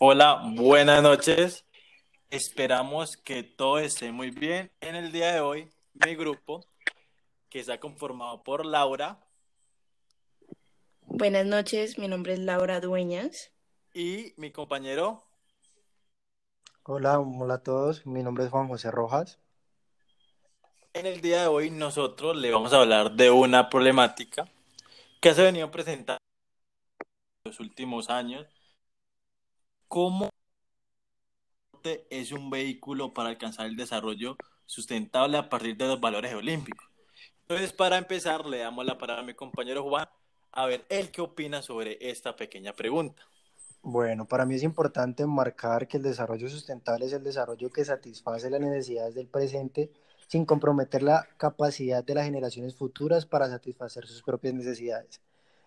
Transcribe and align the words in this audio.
Hola, 0.00 0.42
buenas 0.56 1.04
noches. 1.04 1.64
Esperamos 2.28 3.16
que 3.16 3.44
todo 3.44 3.78
esté 3.78 4.10
muy 4.10 4.30
bien. 4.30 4.72
En 4.80 4.96
el 4.96 5.12
día 5.12 5.32
de 5.32 5.40
hoy, 5.40 5.70
mi 6.04 6.16
grupo, 6.16 6.66
que 7.48 7.60
está 7.60 7.78
conformado 7.78 8.42
por 8.42 8.66
Laura. 8.66 9.20
Buenas 11.02 11.46
noches, 11.46 11.96
mi 11.96 12.08
nombre 12.08 12.32
es 12.32 12.40
Laura 12.40 12.80
Dueñas. 12.80 13.52
Y 13.94 14.34
mi 14.36 14.50
compañero. 14.50 15.22
Hola, 16.82 17.20
hola 17.20 17.54
a 17.54 17.62
todos. 17.62 18.04
Mi 18.04 18.24
nombre 18.24 18.44
es 18.44 18.50
Juan 18.50 18.66
José 18.66 18.90
Rojas. 18.90 19.38
En 20.92 21.06
el 21.06 21.20
día 21.20 21.42
de 21.42 21.46
hoy 21.46 21.70
nosotros 21.70 22.36
le 22.36 22.50
vamos 22.50 22.72
a 22.72 22.80
hablar 22.80 23.12
de 23.12 23.30
una 23.30 23.70
problemática 23.70 24.48
que 25.20 25.32
se 25.34 25.42
ha 25.42 25.44
venido 25.44 25.70
presentando 25.70 26.18
en 27.44 27.50
los 27.52 27.60
últimos 27.60 28.10
años 28.10 28.53
cómo 29.94 30.28
es 32.10 32.32
un 32.32 32.50
vehículo 32.50 33.14
para 33.14 33.28
alcanzar 33.28 33.66
el 33.66 33.76
desarrollo 33.76 34.36
sustentable 34.66 35.38
a 35.38 35.48
partir 35.48 35.76
de 35.76 35.86
los 35.86 36.00
valores 36.00 36.34
olímpicos. 36.34 36.84
Entonces, 37.42 37.72
para 37.72 37.96
empezar, 37.96 38.44
le 38.44 38.58
damos 38.58 38.84
la 38.84 38.98
palabra 38.98 39.22
a 39.22 39.24
mi 39.24 39.34
compañero 39.34 39.84
Juan, 39.84 40.08
a 40.50 40.66
ver, 40.66 40.84
él 40.88 41.12
qué 41.12 41.20
opina 41.20 41.62
sobre 41.62 41.96
esta 42.00 42.34
pequeña 42.34 42.72
pregunta. 42.72 43.22
Bueno, 43.82 44.26
para 44.26 44.44
mí 44.44 44.56
es 44.56 44.64
importante 44.64 45.26
marcar 45.26 45.86
que 45.86 45.98
el 45.98 46.02
desarrollo 46.02 46.48
sustentable 46.48 47.06
es 47.06 47.12
el 47.12 47.22
desarrollo 47.22 47.70
que 47.70 47.84
satisface 47.84 48.50
las 48.50 48.60
necesidades 48.60 49.14
del 49.14 49.28
presente 49.28 49.92
sin 50.26 50.44
comprometer 50.44 51.04
la 51.04 51.28
capacidad 51.36 52.02
de 52.02 52.14
las 52.14 52.24
generaciones 52.24 52.74
futuras 52.74 53.26
para 53.26 53.48
satisfacer 53.48 54.08
sus 54.08 54.24
propias 54.24 54.54
necesidades. 54.54 55.20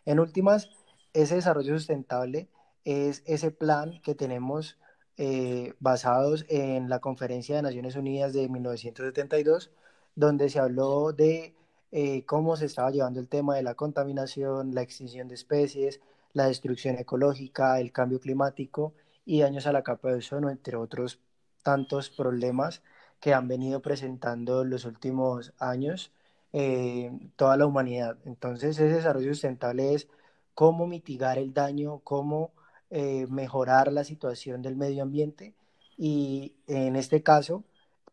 En 0.03 0.20
últimas, 0.20 0.70
ese 1.14 1.36
desarrollo 1.36 1.78
sustentable 1.78 2.50
es 2.87 3.21
ese 3.25 3.51
plan 3.51 3.99
que 4.01 4.15
tenemos 4.15 4.77
eh, 5.17 5.73
basados 5.80 6.45
en 6.47 6.88
la 6.89 6.99
Conferencia 6.99 7.57
de 7.57 7.61
Naciones 7.61 7.97
Unidas 7.97 8.31
de 8.31 8.47
1972, 8.47 9.71
donde 10.16 10.49
se 10.49 10.59
habló 10.59 11.11
de 11.11 11.53
eh, 11.91 12.23
cómo 12.25 12.55
se 12.55 12.66
estaba 12.66 12.91
llevando 12.91 13.19
el 13.19 13.27
tema 13.27 13.55
de 13.57 13.63
la 13.63 13.75
contaminación, 13.75 14.73
la 14.73 14.83
extinción 14.83 15.27
de 15.27 15.35
especies, 15.35 15.99
la 16.31 16.47
destrucción 16.47 16.95
ecológica, 16.97 17.79
el 17.81 17.91
cambio 17.91 18.21
climático 18.21 18.94
y 19.25 19.41
daños 19.41 19.67
a 19.67 19.73
la 19.73 19.83
capa 19.83 20.09
de 20.09 20.19
ozono, 20.19 20.49
entre 20.49 20.77
otros 20.77 21.19
tantos 21.63 22.09
problemas 22.09 22.81
que 23.19 23.33
han 23.33 23.49
venido 23.49 23.81
presentando 23.81 24.61
en 24.61 24.69
los 24.69 24.85
últimos 24.85 25.53
años 25.59 26.13
eh, 26.53 27.11
toda 27.35 27.57
la 27.57 27.66
humanidad. 27.66 28.17
Entonces, 28.25 28.79
ese 28.79 28.88
desarrollo 28.88 29.33
sustentable 29.33 29.94
es 29.94 30.07
cómo 30.53 30.88
mitigar 30.88 31.38
el 31.38 31.53
daño, 31.53 31.99
cómo 32.05 32.51
eh, 32.89 33.27
mejorar 33.27 33.91
la 33.91 34.05
situación 34.05 34.61
del 34.61 34.77
medio 34.77 35.03
ambiente 35.03 35.53
y 35.97 36.55
en 36.67 36.95
este 36.95 37.21
caso 37.21 37.66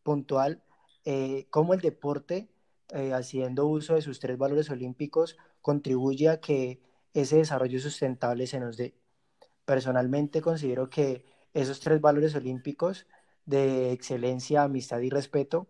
puntual, 0.02 0.62
eh, 1.04 1.46
cómo 1.50 1.74
el 1.74 1.80
deporte, 1.80 2.48
eh, 2.90 3.12
haciendo 3.12 3.66
uso 3.66 3.94
de 3.94 4.02
sus 4.02 4.18
tres 4.18 4.36
valores 4.36 4.70
olímpicos, 4.70 5.36
contribuye 5.62 6.28
a 6.28 6.40
que 6.40 6.80
ese 7.14 7.36
desarrollo 7.36 7.78
sustentable 7.78 8.48
se 8.48 8.58
nos 8.58 8.76
dé. 8.76 8.94
Personalmente 9.64 10.40
considero 10.42 10.90
que 10.90 11.24
esos 11.54 11.78
tres 11.80 12.00
valores 12.00 12.34
olímpicos 12.34 13.06
de 13.46 13.92
excelencia, 13.92 14.64
amistad 14.64 15.00
y 15.00 15.10
respeto, 15.10 15.68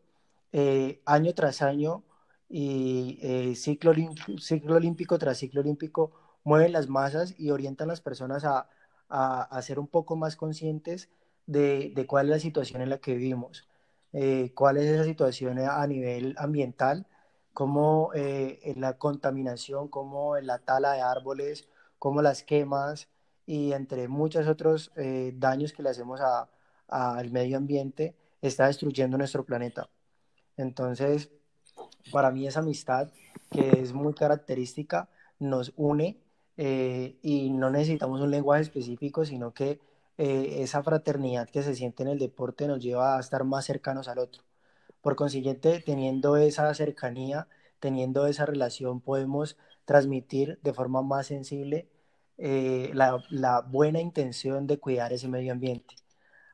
año 1.05 1.34
tras 1.34 1.62
año 1.62 2.05
y 2.48 3.55
ciclo, 3.56 3.92
ciclo 4.39 4.77
olímpico 4.77 5.18
tras 5.18 5.39
ciclo 5.39 5.61
olímpico, 5.61 6.12
mueven 6.44 6.72
las 6.72 6.89
masas 6.89 7.34
y 7.39 7.50
orientan 7.50 7.89
las 7.89 8.00
personas 8.00 8.44
a, 8.44 8.68
a, 9.15 9.62
ser 9.62 9.79
un 9.79 9.87
poco 9.87 10.17
más 10.17 10.34
conscientes 10.37 11.09
de, 11.47 12.05
cuál 12.09 12.27
es 12.27 12.31
la 12.31 12.39
situación 12.41 12.83
en 12.83 12.91
la 12.91 12.98
que 12.98 13.15
vivimos, 13.15 13.69
eh, 14.12 14.53
cuál 14.55 14.77
es 14.77 14.87
esa 14.87 15.05
situación 15.05 15.58
a 15.58 15.86
nivel 15.86 16.35
ambiental, 16.39 17.07
cómo 17.53 18.11
eh, 18.14 18.74
la 18.77 18.98
contaminación, 18.98 19.89
cómo 19.89 20.36
la 20.39 20.58
tala 20.58 20.92
de 20.95 21.01
árboles, 21.01 21.69
cómo 21.98 22.23
las 22.23 22.42
quemas 22.42 23.08
y 23.47 23.73
entre 23.73 24.08
muchos 24.08 24.48
otros 24.48 24.91
eh, 24.97 25.33
daños 25.36 25.73
que 25.73 25.83
le 25.83 25.91
hacemos 25.91 26.20
al 26.89 27.30
medio 27.30 27.57
ambiente 27.57 28.17
está 28.42 28.67
destruyendo 28.67 29.17
nuestro 29.17 29.45
planeta. 29.45 29.89
Entonces, 30.57 31.30
para 32.13 32.30
mí 32.30 32.47
esa 32.47 32.61
amistad, 32.61 33.13
que 33.51 33.80
es 33.80 33.92
muy 33.92 34.14
característica, 34.14 35.08
nos 35.39 35.73
une 35.77 36.23
eh, 36.57 37.19
y 37.23 37.51
no 37.51 37.70
necesitamos 37.70 38.20
un 38.20 38.31
lenguaje 38.31 38.63
específico, 38.63 39.25
sino 39.25 39.53
que 39.53 39.81
eh, 40.19 40.59
esa 40.63 40.83
fraternidad 40.83 41.48
que 41.48 41.63
se 41.63 41.75
siente 41.75 42.03
en 42.05 42.11
el 42.11 42.19
deporte 42.19 42.69
nos 42.69 42.81
lleva 42.81 43.17
a 43.17 43.20
estar 43.20 43.45
más 43.45 43.65
cercanos 43.65 44.09
al 44.09 44.19
otro. 44.19 44.42
Por 45.03 45.17
consiguiente, 45.17 45.83
teniendo 45.85 46.37
esa 46.37 46.73
cercanía, 46.75 47.48
teniendo 47.81 48.27
esa 48.27 48.47
relación, 48.47 49.01
podemos 49.01 49.57
transmitir 49.85 50.59
de 50.63 50.73
forma 50.73 51.03
más 51.03 51.27
sensible 51.27 51.89
eh, 52.39 52.91
la, 52.95 53.23
la, 53.31 53.61
buena 53.61 54.01
intención 54.01 54.67
de 54.67 54.79
cuidar 54.79 55.13
ese 55.13 55.29
medio 55.29 55.53
ambiente. 55.53 55.97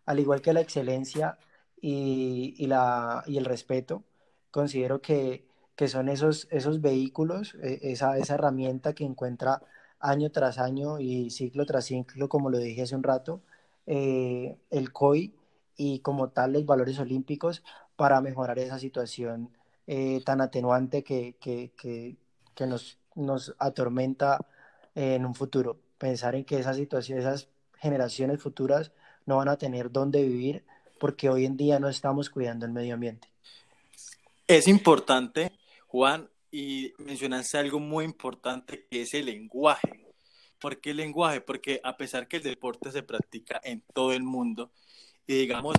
Al 0.06 0.20
igual 0.20 0.42
que 0.42 0.52
la 0.52 0.60
excelencia 0.60 1.38
y, 1.80 2.54
y, 2.58 2.66
la, 2.66 3.22
y 3.26 3.38
el 3.38 3.44
respeto, 3.44 4.04
considero 4.50 5.00
que, 5.00 5.46
que 5.76 5.88
son 5.88 6.08
esos, 6.08 6.48
esos 6.50 6.80
vehículos, 6.80 7.54
esa, 7.62 8.18
esa 8.18 8.34
herramienta 8.34 8.94
que 8.94 9.04
encuentra 9.04 9.62
año 10.00 10.30
tras 10.30 10.58
año 10.58 10.98
y 10.98 11.30
ciclo 11.30 11.66
tras 11.66 11.86
ciclo, 11.86 12.28
como 12.28 12.50
lo 12.50 12.58
dije 12.58 12.82
hace 12.82 12.96
un 12.96 13.02
rato, 13.02 13.40
eh, 13.86 14.56
el 14.70 14.92
COI 14.92 15.34
y 15.76 16.00
como 16.00 16.28
tal 16.28 16.52
los 16.52 16.66
valores 16.66 16.98
olímpicos 16.98 17.62
para 17.96 18.20
mejorar 18.20 18.58
esa 18.58 18.78
situación 18.78 19.50
eh, 19.86 20.22
tan 20.24 20.40
atenuante 20.40 21.02
que, 21.02 21.36
que, 21.40 21.72
que, 21.76 22.16
que 22.54 22.66
nos, 22.66 22.98
nos, 23.14 23.54
atormenta 23.58 24.46
en 24.94 25.26
un 25.26 25.34
futuro. 25.34 25.78
Pensar 25.98 26.34
en 26.34 26.44
que 26.44 26.58
esa 26.58 26.74
situación, 26.74 27.18
esas 27.18 27.48
generaciones 27.78 28.40
futuras 28.40 28.92
no 29.26 29.36
van 29.36 29.48
a 29.48 29.56
tener 29.56 29.90
dónde 29.90 30.22
vivir 30.22 30.64
porque 30.98 31.28
hoy 31.30 31.46
en 31.46 31.56
día 31.56 31.80
no 31.80 31.88
estamos 31.88 32.30
cuidando 32.30 32.66
el 32.66 32.72
medio 32.72 32.94
ambiente. 32.94 33.28
Es 34.46 34.68
importante, 34.68 35.52
Juan, 35.86 36.28
y 36.50 36.92
mencionaste 36.98 37.58
algo 37.58 37.78
muy 37.78 38.04
importante 38.04 38.86
que 38.90 39.02
es 39.02 39.14
el 39.14 39.26
lenguaje. 39.26 40.06
¿Por 40.58 40.80
qué 40.80 40.90
el 40.90 40.98
lenguaje? 40.98 41.40
Porque 41.40 41.80
a 41.84 41.96
pesar 41.96 42.28
que 42.28 42.38
el 42.38 42.42
deporte 42.42 42.92
se 42.92 43.02
practica 43.02 43.60
en 43.64 43.82
todo 43.94 44.12
el 44.12 44.22
mundo 44.22 44.70
y 45.30 45.34
digamos, 45.34 45.76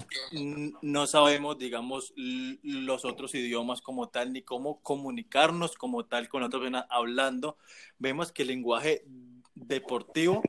no 0.82 1.08
sabemos, 1.08 1.58
digamos, 1.58 2.14
los 2.16 3.04
otros 3.04 3.36
idiomas 3.36 3.82
como 3.82 4.08
tal, 4.08 4.32
ni 4.32 4.44
cómo 4.44 4.82
comunicarnos 4.82 5.76
como 5.76 6.06
tal 6.06 6.30
con 6.30 6.44
otras 6.44 6.62
personas 6.62 6.86
hablando, 6.90 7.58
vemos 8.00 8.32
que 8.32 8.44
el 8.44 8.48
lenguaje 8.48 9.03
deportivo, 9.53 10.42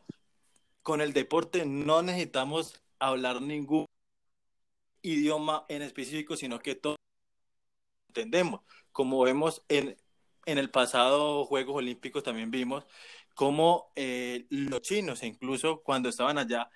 con 0.85 1.01
el 1.01 1.13
deporte 1.13 1.67
no 1.67 2.03
necesitamos 2.03 2.81
hablar 3.01 3.43
ningún 3.43 3.87
idioma 5.03 5.67
en 5.69 5.83
específico, 5.83 6.37
sino 6.37 6.61
que 6.61 6.77
todos 6.77 6.97
entendemos. 8.07 8.61
Como 8.93 9.21
vemos 9.23 9.65
en 9.69 9.97
en 10.47 10.59
el 10.59 10.71
pasado 10.71 11.45
Juegos 11.45 11.77
Olímpicos 11.77 12.23
también 12.23 12.51
vimos 12.51 12.85
cómo 13.35 13.93
eh, 13.97 14.47
los 14.51 14.83
chinos, 14.83 15.23
incluso 15.23 15.83
cuando 15.83 16.09
estaban 16.09 16.39
allá, 16.39 16.71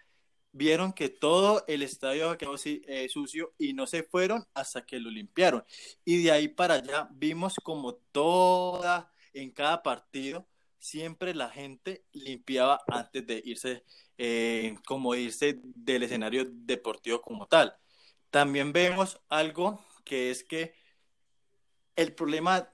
vieron 0.53 0.93
que 0.93 1.09
todo 1.11 1.65
el 1.69 1.83
estadio 1.83 2.25
había 2.27 2.39
quedado 2.39 2.57
eh, 2.65 3.09
sucio 3.11 3.53
y 3.59 3.75
no 3.75 3.87
se 3.87 4.03
fueron 4.03 4.47
hasta 4.55 4.87
que 4.87 4.99
lo 4.99 5.11
limpiaron. 5.11 5.65
Y 6.05 6.23
de 6.23 6.33
ahí 6.33 6.49
para 6.49 6.75
allá 6.75 7.09
vimos 7.13 7.57
como 7.63 7.95
toda, 7.95 9.13
en 9.35 9.51
cada 9.51 9.83
partido, 9.83 10.49
siempre 10.79 11.35
la 11.35 11.51
gente 11.51 12.05
limpiaba 12.13 12.81
antes 12.89 13.27
de 13.27 13.43
irse, 13.45 13.85
eh, 14.19 14.77
como 14.87 15.15
irse 15.15 15.61
del 15.63 16.05
escenario 16.05 16.47
deportivo 16.47 17.21
como 17.21 17.47
tal. 17.47 17.77
También 18.31 18.73
vemos 18.73 19.21
algo 19.29 19.85
que 20.05 20.31
es 20.31 20.43
que 20.45 20.75
el 21.97 22.15
problema 22.15 22.71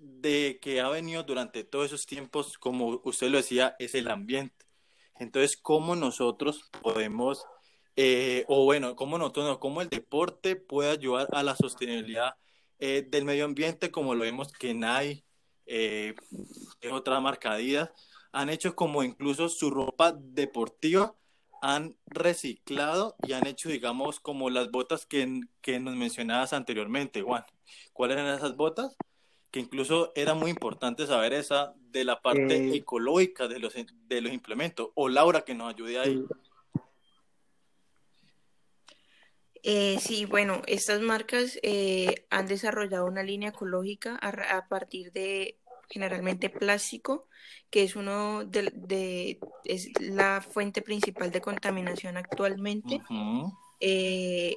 de 0.00 0.58
que 0.62 0.80
ha 0.80 0.88
venido 0.88 1.22
durante 1.22 1.62
todos 1.62 1.86
esos 1.86 2.06
tiempos, 2.06 2.58
como 2.58 3.00
usted 3.04 3.28
lo 3.28 3.36
decía, 3.36 3.76
es 3.78 3.94
el 3.94 4.08
ambiente. 4.08 4.66
Entonces, 5.18 5.58
¿cómo 5.60 5.94
nosotros 5.94 6.70
podemos, 6.82 7.44
eh, 7.96 8.44
o 8.48 8.64
bueno, 8.64 8.96
cómo 8.96 9.18
nosotros, 9.18 9.58
cómo 9.58 9.82
el 9.82 9.90
deporte 9.90 10.56
puede 10.56 10.90
ayudar 10.90 11.28
a 11.32 11.42
la 11.42 11.54
sostenibilidad 11.54 12.34
eh, 12.78 13.06
del 13.06 13.26
medio 13.26 13.44
ambiente, 13.44 13.90
como 13.90 14.14
lo 14.14 14.24
vemos 14.24 14.52
que 14.52 14.72
NAI, 14.72 15.22
eh, 15.66 16.14
es 16.80 16.92
otra 16.92 17.20
marca 17.20 17.52
Adidas, 17.52 17.90
han 18.32 18.48
hecho 18.48 18.74
como 18.74 19.02
incluso 19.02 19.48
su 19.50 19.70
ropa 19.70 20.12
deportiva, 20.12 21.14
han 21.60 21.96
reciclado 22.06 23.16
y 23.26 23.34
han 23.34 23.46
hecho, 23.46 23.68
digamos, 23.68 24.18
como 24.18 24.48
las 24.48 24.70
botas 24.70 25.04
que, 25.04 25.42
que 25.60 25.78
nos 25.78 25.94
mencionabas 25.94 26.54
anteriormente, 26.54 27.20
Juan. 27.20 27.44
¿Cuáles 27.92 28.16
eran 28.16 28.34
esas 28.34 28.56
botas? 28.56 28.96
Que 29.50 29.60
incluso 29.60 30.12
era 30.14 30.34
muy 30.34 30.50
importante 30.50 31.06
saber 31.06 31.32
esa 31.32 31.74
de 31.90 32.04
la 32.04 32.20
parte 32.22 32.56
eh, 32.56 32.76
ecológica 32.76 33.48
de 33.48 33.58
los, 33.58 33.74
de 33.74 34.20
los 34.20 34.32
implementos. 34.32 34.90
O 34.94 35.08
Laura 35.08 35.42
que 35.42 35.54
nos 35.54 35.72
ayude 35.74 35.98
ahí. 35.98 36.24
Eh, 39.62 39.98
sí, 40.00 40.24
bueno, 40.24 40.62
estas 40.66 41.00
marcas 41.02 41.58
eh, 41.62 42.26
han 42.30 42.46
desarrollado 42.46 43.04
una 43.06 43.22
línea 43.22 43.50
ecológica 43.50 44.18
a, 44.22 44.28
a 44.56 44.68
partir 44.68 45.12
de 45.12 45.58
generalmente 45.90 46.48
plástico, 46.48 47.26
que 47.68 47.82
es 47.82 47.96
uno 47.96 48.44
de, 48.44 48.70
de- 48.74 49.40
es 49.64 49.90
la 50.00 50.40
fuente 50.40 50.80
principal 50.82 51.30
de 51.30 51.40
contaminación 51.40 52.16
actualmente. 52.16 53.00
Eh, 53.80 54.54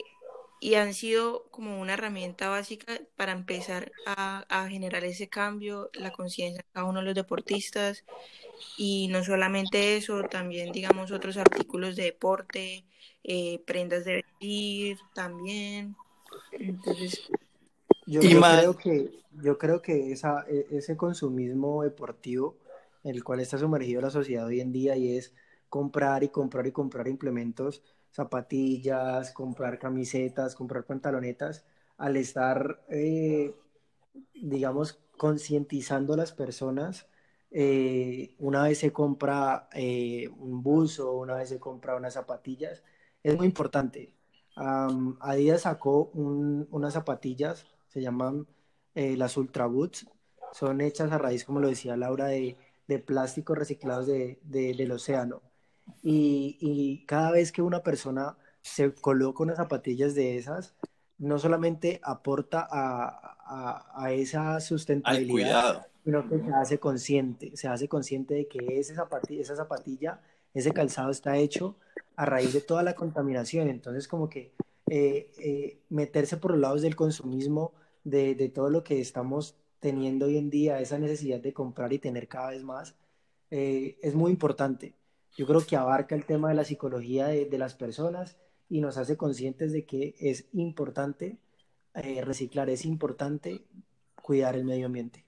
y 0.63 0.75
han 0.75 0.93
sido 0.93 1.49
como 1.51 1.81
una 1.81 1.93
herramienta 1.93 2.49
básica 2.49 2.99
para 3.17 3.33
empezar 3.33 3.93
a, 4.05 4.45
a 4.49 4.69
generar 4.69 5.03
ese 5.05 5.29
cambio, 5.29 5.89
la 5.93 6.11
conciencia 6.11 6.59
de 6.63 6.69
cada 6.73 6.85
uno 6.87 6.99
de 7.01 7.05
los 7.07 7.15
deportistas 7.15 8.05
y 8.75 9.07
no 9.09 9.23
solamente 9.23 9.97
eso, 9.97 10.27
también 10.27 10.71
digamos 10.71 11.11
otros 11.11 11.37
artículos 11.37 11.95
de 11.95 12.03
deporte, 12.05 12.85
eh, 13.23 13.63
prendas 13.65 14.05
de 14.05 14.15
vestir 14.17 14.99
también. 15.13 15.97
Entonces, 16.51 17.23
Yo, 18.05 18.21
Y 18.21 18.31
yo 18.31 18.45
creo 18.45 18.75
que, 18.77 19.11
yo 19.31 19.57
creo 19.57 19.81
que 19.81 20.11
esa, 20.11 20.45
e- 20.49 20.67
ese 20.71 20.97
consumismo 20.97 21.83
deportivo 21.83 22.57
en 23.03 23.15
el 23.15 23.23
cual 23.23 23.39
está 23.39 23.57
sumergido 23.57 24.01
la 24.01 24.09
sociedad 24.09 24.45
hoy 24.47 24.59
en 24.61 24.71
día 24.71 24.95
y 24.97 25.17
es 25.17 25.33
comprar 25.69 26.23
y 26.23 26.29
comprar 26.29 26.67
y 26.67 26.71
comprar 26.71 27.07
implementos, 27.07 27.83
zapatillas, 28.13 29.33
comprar 29.33 29.79
camisetas, 29.79 30.55
comprar 30.55 30.85
pantalonetas, 30.85 31.65
al 31.97 32.17
estar, 32.17 32.83
eh, 32.89 33.55
digamos, 34.35 34.99
concientizando 35.17 36.13
a 36.13 36.17
las 36.17 36.31
personas, 36.33 37.07
eh, 37.51 38.35
una 38.39 38.63
vez 38.63 38.79
se 38.79 38.91
compra 38.93 39.69
eh, 39.73 40.29
un 40.37 40.63
buzo, 40.63 41.13
una 41.13 41.35
vez 41.35 41.49
se 41.49 41.59
compra 41.59 41.95
unas 41.95 42.13
zapatillas, 42.15 42.83
es 43.23 43.37
muy 43.37 43.47
importante. 43.47 44.13
Am, 44.55 45.17
Adidas 45.21 45.63
sacó 45.63 46.05
un- 46.13 46.67
unas 46.71 46.93
zapatillas, 46.93 47.67
se 47.89 48.01
llaman 48.01 48.47
las 48.95 49.37
Ultra 49.37 49.65
Boots, 49.67 50.07
son 50.51 50.81
hechas 50.81 51.11
a 51.11 51.17
raíz, 51.17 51.45
como 51.45 51.59
lo 51.59 51.67
decía 51.67 51.97
Laura, 51.97 52.27
de, 52.27 52.57
de 52.87 52.99
plásticos 52.99 53.57
reciclados 53.57 54.07
de- 54.07 54.39
de- 54.43 54.73
del 54.75 54.91
océano. 54.91 55.41
Y, 56.01 56.57
y 56.59 57.05
cada 57.05 57.31
vez 57.31 57.51
que 57.51 57.61
una 57.61 57.83
persona 57.83 58.37
se 58.61 58.93
coloca 58.93 59.43
unas 59.43 59.57
zapatillas 59.57 60.15
de 60.15 60.37
esas, 60.37 60.75
no 61.17 61.39
solamente 61.39 61.99
aporta 62.03 62.67
a, 62.69 63.37
a- 63.45 64.03
a 64.05 64.11
esa 64.13 64.59
sustentabilidad, 64.59 65.61
sino 66.03 66.27
que 66.27 66.39
se 66.39 66.51
hace 66.53 66.79
consciente, 66.79 67.55
se 67.55 67.67
hace 67.67 67.87
consciente 67.87 68.33
de 68.33 68.47
que 68.47 68.79
ese 68.79 68.95
zapati- 68.95 69.39
esa 69.39 69.55
zapatilla, 69.55 70.21
ese 70.53 70.73
calzado 70.73 71.11
está 71.11 71.37
hecho 71.37 71.77
a 72.15 72.25
raíz 72.25 72.53
de 72.53 72.61
toda 72.61 72.83
la 72.83 72.95
contaminación. 72.95 73.69
Entonces, 73.69 74.07
como 74.07 74.29
que 74.29 74.53
eh, 74.89 75.31
eh, 75.37 75.79
meterse 75.89 76.37
por 76.37 76.51
los 76.51 76.59
lados 76.59 76.81
del 76.81 76.95
consumismo, 76.95 77.73
de, 78.03 78.35
de 78.35 78.49
todo 78.49 78.69
lo 78.69 78.83
que 78.83 78.99
estamos 78.99 79.55
teniendo 79.79 80.25
hoy 80.25 80.37
en 80.37 80.49
día, 80.49 80.79
esa 80.79 80.97
necesidad 80.99 81.39
de 81.39 81.53
comprar 81.53 81.93
y 81.93 81.99
tener 81.99 82.27
cada 82.27 82.49
vez 82.51 82.63
más, 82.63 82.95
eh, 83.51 83.97
es 84.01 84.15
muy 84.15 84.31
importante. 84.31 84.95
Yo 85.35 85.47
creo 85.47 85.65
que 85.65 85.75
abarca 85.75 86.15
el 86.15 86.25
tema 86.25 86.49
de 86.49 86.55
la 86.55 86.63
psicología 86.63 87.27
de, 87.27 87.45
de 87.45 87.57
las 87.57 87.73
personas 87.73 88.37
y 88.69 88.81
nos 88.81 88.97
hace 88.97 89.17
conscientes 89.17 89.71
de 89.71 89.85
que 89.85 90.15
es 90.19 90.45
importante 90.53 91.37
eh, 91.95 92.21
reciclar, 92.23 92.69
es 92.69 92.85
importante 92.85 93.61
cuidar 94.15 94.55
el 94.55 94.63
medio 94.63 94.87
ambiente. 94.87 95.25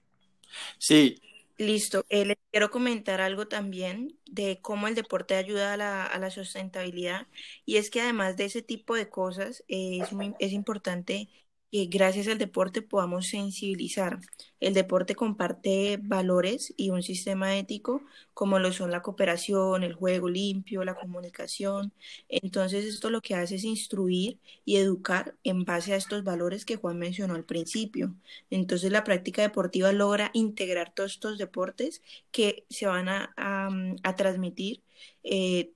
Sí, 0.78 1.20
listo. 1.58 2.04
Eh, 2.08 2.24
les 2.24 2.36
quiero 2.50 2.70
comentar 2.70 3.20
algo 3.20 3.46
también 3.46 4.18
de 4.28 4.58
cómo 4.60 4.88
el 4.88 4.94
deporte 4.94 5.34
ayuda 5.34 5.74
a 5.74 5.76
la, 5.76 6.04
a 6.04 6.18
la 6.18 6.30
sustentabilidad 6.30 7.26
y 7.64 7.76
es 7.76 7.90
que 7.90 8.00
además 8.00 8.36
de 8.36 8.46
ese 8.46 8.62
tipo 8.62 8.96
de 8.96 9.08
cosas, 9.08 9.64
eh, 9.68 10.00
es 10.02 10.12
muy, 10.12 10.34
es 10.38 10.52
importante 10.52 11.28
gracias 11.72 12.28
al 12.28 12.38
deporte 12.38 12.82
podamos 12.82 13.26
sensibilizar. 13.28 14.18
El 14.60 14.72
deporte 14.74 15.14
comparte 15.14 15.98
valores 16.02 16.72
y 16.76 16.90
un 16.90 17.02
sistema 17.02 17.56
ético 17.58 18.02
como 18.32 18.58
lo 18.58 18.72
son 18.72 18.90
la 18.90 19.02
cooperación, 19.02 19.82
el 19.82 19.94
juego 19.94 20.28
limpio, 20.28 20.84
la 20.84 20.94
comunicación. 20.94 21.92
Entonces 22.28 22.84
esto 22.86 23.10
lo 23.10 23.20
que 23.22 23.34
hace 23.34 23.56
es 23.56 23.64
instruir 23.64 24.38
y 24.64 24.76
educar 24.76 25.36
en 25.44 25.64
base 25.64 25.92
a 25.92 25.96
estos 25.96 26.24
valores 26.24 26.64
que 26.64 26.76
Juan 26.76 26.98
mencionó 26.98 27.34
al 27.34 27.44
principio. 27.44 28.14
Entonces 28.50 28.90
la 28.92 29.04
práctica 29.04 29.42
deportiva 29.42 29.92
logra 29.92 30.30
integrar 30.34 30.92
todos 30.94 31.12
estos 31.12 31.38
deportes 31.38 32.02
que 32.30 32.64
se 32.70 32.86
van 32.86 33.08
a, 33.08 33.32
a, 33.36 33.68
a 34.02 34.16
transmitir 34.16 34.82
eh, 35.22 35.72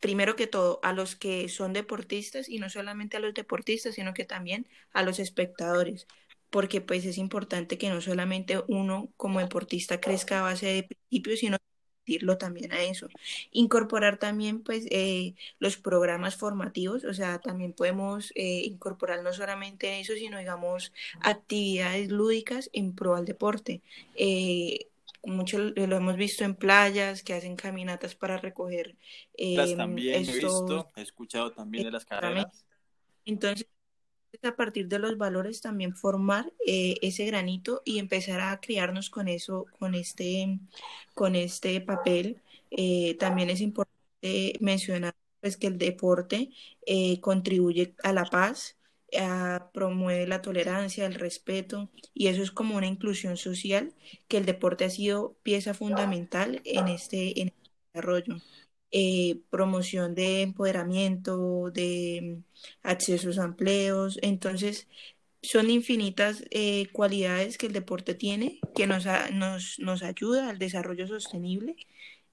primero 0.00 0.36
que 0.36 0.46
todo 0.46 0.80
a 0.82 0.92
los 0.92 1.16
que 1.16 1.48
son 1.48 1.72
deportistas 1.72 2.48
y 2.48 2.58
no 2.58 2.70
solamente 2.70 3.16
a 3.16 3.20
los 3.20 3.34
deportistas, 3.34 3.94
sino 3.94 4.14
que 4.14 4.24
también 4.24 4.66
a 4.92 5.02
los 5.02 5.18
espectadores, 5.18 6.06
porque 6.50 6.80
pues 6.80 7.04
es 7.04 7.18
importante 7.18 7.78
que 7.78 7.90
no 7.90 8.00
solamente 8.00 8.62
uno 8.68 9.12
como 9.16 9.40
deportista 9.40 10.00
crezca 10.00 10.40
a 10.40 10.42
base 10.42 10.66
de 10.66 10.82
principios, 10.84 11.40
sino 11.40 11.58
transmitirlo 11.58 12.38
también 12.38 12.72
a 12.72 12.82
eso. 12.82 13.08
Incorporar 13.52 14.18
también 14.18 14.62
pues 14.62 14.86
eh, 14.90 15.34
los 15.58 15.76
programas 15.76 16.36
formativos, 16.36 17.04
o 17.04 17.14
sea, 17.14 17.40
también 17.40 17.72
podemos 17.72 18.32
eh, 18.34 18.62
incorporar 18.64 19.22
no 19.22 19.32
solamente 19.32 20.00
eso, 20.00 20.14
sino 20.14 20.38
digamos 20.38 20.92
actividades 21.20 22.10
lúdicas 22.10 22.70
en 22.72 22.94
pro 22.94 23.16
al 23.16 23.24
deporte. 23.26 23.82
Eh, 24.14 24.88
mucho 25.24 25.58
lo 25.58 25.96
hemos 25.96 26.16
visto 26.16 26.44
en 26.44 26.54
playas 26.54 27.22
que 27.22 27.34
hacen 27.34 27.56
caminatas 27.56 28.14
para 28.14 28.38
recoger 28.38 28.96
las 29.36 29.70
eh, 29.70 29.76
también 29.76 30.16
he 30.16 30.32
visto, 30.32 30.90
he 30.96 31.02
escuchado 31.02 31.52
también 31.52 31.84
de 31.84 31.90
las 31.90 32.04
carreras. 32.04 32.64
entonces 33.24 33.66
a 34.42 34.56
partir 34.56 34.88
de 34.88 34.98
los 34.98 35.18
valores 35.18 35.60
también 35.60 35.94
formar 35.94 36.52
eh, 36.66 36.94
ese 37.02 37.26
granito 37.26 37.82
y 37.84 37.98
empezar 37.98 38.40
a 38.40 38.60
criarnos 38.60 39.10
con 39.10 39.28
eso, 39.28 39.66
con 39.78 39.94
este, 39.94 40.58
con 41.14 41.34
este 41.34 41.80
papel. 41.80 42.40
Eh, 42.70 43.16
también 43.18 43.50
es 43.50 43.60
importante 43.60 44.56
mencionar 44.60 45.14
pues, 45.40 45.56
que 45.56 45.66
el 45.66 45.78
deporte 45.78 46.50
eh, 46.86 47.20
contribuye 47.20 47.94
a 48.02 48.12
la 48.12 48.24
paz, 48.24 48.76
a- 49.18 49.70
promueve 49.72 50.26
la 50.26 50.42
tolerancia, 50.42 51.06
el 51.06 51.14
respeto, 51.14 51.90
y 52.14 52.28
eso 52.28 52.42
es 52.42 52.50
como 52.50 52.76
una 52.76 52.86
inclusión 52.86 53.36
social 53.36 53.92
que 54.28 54.38
el 54.38 54.46
deporte 54.46 54.84
ha 54.84 54.90
sido 54.90 55.36
pieza 55.42 55.74
fundamental 55.74 56.60
en 56.64 56.88
este, 56.88 57.40
en 57.40 57.48
este 57.48 57.70
desarrollo. 57.94 58.36
Eh, 58.92 59.40
promoción 59.50 60.14
de 60.16 60.42
empoderamiento, 60.42 61.70
de 61.70 62.40
accesos 62.82 63.38
a 63.38 63.44
empleos. 63.44 64.18
Entonces, 64.22 64.88
son 65.42 65.70
infinitas 65.70 66.44
eh, 66.50 66.88
cualidades 66.92 67.56
que 67.58 67.66
el 67.66 67.72
deporte 67.72 68.14
tiene 68.14 68.60
que 68.74 68.86
nos, 68.86 69.06
nos, 69.32 69.78
nos 69.78 70.02
ayuda 70.02 70.50
al 70.50 70.58
desarrollo 70.58 71.06
sostenible. 71.06 71.76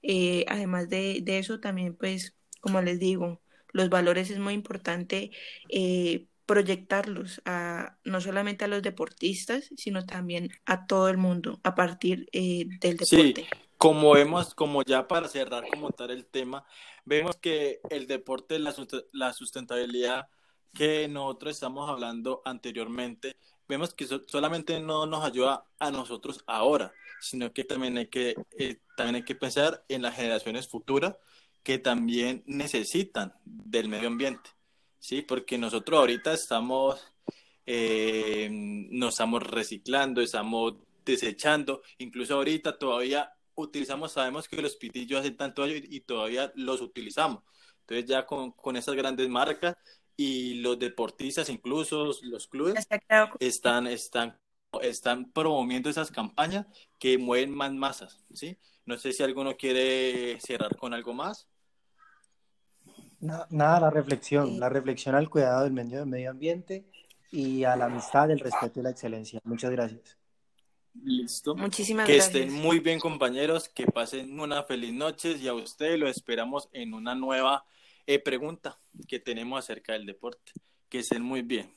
Eh, 0.02 0.44
además 0.48 0.88
de, 0.88 1.20
de 1.22 1.38
eso, 1.38 1.60
también, 1.60 1.94
pues, 1.96 2.34
como 2.60 2.82
les 2.82 2.98
digo, 3.00 3.40
los 3.72 3.88
valores 3.90 4.30
es 4.30 4.38
muy 4.38 4.54
importante 4.54 5.30
eh, 5.68 6.26
proyectarlos 6.48 7.42
a, 7.46 7.98
no 8.04 8.20
solamente 8.22 8.66
a 8.66 8.68
los 8.68 8.82
deportistas, 8.82 9.70
sino 9.76 10.06
también 10.06 10.50
a 10.66 10.86
todo 10.88 11.08
el 11.10 11.18
mundo 11.18 11.60
a 11.64 11.76
partir 11.76 12.28
eh, 12.32 12.66
del 12.80 12.96
Sí, 12.98 13.32
deporte. 13.32 13.48
como 13.76 14.12
vemos, 14.12 14.54
como 14.54 14.82
ya 14.82 15.06
para 15.08 15.28
cerrar 15.28 15.68
como 15.68 15.90
tal 15.92 16.10
el 16.10 16.26
tema, 16.26 16.64
vemos 17.04 17.36
que 17.36 17.80
el 17.90 18.06
deporte, 18.06 18.58
la, 18.58 18.72
sust- 18.74 19.06
la 19.12 19.32
sustentabilidad 19.32 20.28
que 20.74 21.08
nosotros 21.08 21.54
estamos 21.54 21.88
hablando 21.88 22.42
anteriormente, 22.44 23.36
vemos 23.68 23.94
que 23.94 24.06
so- 24.06 24.24
solamente 24.26 24.80
no 24.80 25.06
nos 25.06 25.24
ayuda 25.24 25.64
a 25.78 25.90
nosotros 25.90 26.42
ahora, 26.46 26.92
sino 27.20 27.52
que 27.52 27.64
también 27.64 27.96
hay 27.98 28.08
que, 28.08 28.34
eh, 28.58 28.80
también 28.96 29.16
hay 29.16 29.24
que 29.24 29.34
pensar 29.34 29.84
en 29.88 30.02
las 30.02 30.16
generaciones 30.16 30.68
futuras 30.68 31.16
que 31.62 31.78
también 31.78 32.42
necesitan 32.46 33.34
del 33.44 33.88
medio 33.88 34.08
ambiente, 34.08 34.50
¿sí? 34.98 35.22
Porque 35.22 35.58
nosotros 35.58 35.98
ahorita 35.98 36.32
estamos, 36.34 37.00
eh, 37.66 38.48
nos 38.50 39.14
estamos 39.14 39.42
reciclando, 39.42 40.20
estamos 40.20 40.74
desechando, 41.04 41.82
incluso 41.98 42.34
ahorita 42.34 42.78
todavía 42.78 43.32
utilizamos, 43.54 44.12
sabemos 44.12 44.48
que 44.48 44.62
los 44.62 44.76
pitillos 44.76 45.20
hacen 45.20 45.36
tanto 45.36 45.62
daño 45.62 45.74
y, 45.74 45.96
y 45.96 46.00
todavía 46.00 46.52
los 46.54 46.80
utilizamos. 46.80 47.42
Entonces 47.80 48.06
ya 48.06 48.26
con, 48.26 48.52
con 48.52 48.76
esas 48.76 48.94
grandes 48.94 49.28
marcas 49.28 49.76
y 50.16 50.54
los 50.54 50.78
deportistas, 50.78 51.48
incluso 51.48 52.12
los 52.22 52.46
clubes, 52.48 52.86
están, 53.38 53.86
están, 53.86 54.38
están 54.82 55.32
promoviendo 55.32 55.88
esas 55.88 56.10
campañas 56.10 56.66
que 56.98 57.16
mueven 57.18 57.54
más 57.54 57.72
masas, 57.72 58.24
¿sí? 58.34 58.58
No 58.84 58.98
sé 58.98 59.12
si 59.12 59.22
alguno 59.22 59.56
quiere 59.56 60.40
cerrar 60.40 60.76
con 60.76 60.92
algo 60.92 61.14
más. 61.14 61.48
Na- 63.20 63.46
Nada, 63.50 63.80
la 63.80 63.90
reflexión, 63.90 64.60
la 64.60 64.68
reflexión 64.68 65.14
al 65.14 65.28
cuidado 65.28 65.64
del 65.64 65.72
medio, 65.72 65.98
del 66.00 66.06
medio 66.08 66.30
ambiente 66.30 66.84
y 67.32 67.64
a 67.64 67.76
la 67.76 67.86
amistad, 67.86 68.30
el 68.30 68.38
respeto 68.40 68.80
y 68.80 68.82
la 68.82 68.90
excelencia. 68.90 69.40
Muchas 69.44 69.70
gracias. 69.70 70.16
Listo. 71.04 71.54
muchísimas 71.54 72.06
Que 72.06 72.16
estén 72.16 72.48
gracias. 72.48 72.62
muy 72.64 72.80
bien, 72.80 72.98
compañeros, 72.98 73.68
que 73.68 73.86
pasen 73.86 74.38
una 74.40 74.62
feliz 74.64 74.92
noche 74.92 75.32
y 75.32 75.46
a 75.46 75.54
ustedes 75.54 75.98
lo 75.98 76.08
esperamos 76.08 76.68
en 76.72 76.92
una 76.94 77.14
nueva 77.14 77.64
eh, 78.06 78.18
pregunta 78.18 78.80
que 79.06 79.20
tenemos 79.20 79.58
acerca 79.58 79.92
del 79.92 80.06
deporte. 80.06 80.52
Que 80.88 81.00
estén 81.00 81.22
muy 81.22 81.42
bien. 81.42 81.72